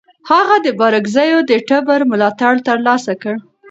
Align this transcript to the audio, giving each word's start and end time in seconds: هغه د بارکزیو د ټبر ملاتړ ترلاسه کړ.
هغه 0.31 0.55
د 0.65 0.67
بارکزیو 0.79 1.39
د 1.49 1.51
ټبر 1.67 1.99
ملاتړ 2.11 2.53
ترلاسه 2.67 3.13
کړ. 3.21 3.35